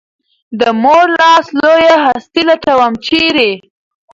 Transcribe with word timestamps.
د 0.59 0.61
مور 0.81 1.05
لاس 1.19 1.45
لویه 1.61 1.95
هستي 2.05 2.41
لټوم، 2.49 2.93
چېرې؟ 3.05 3.51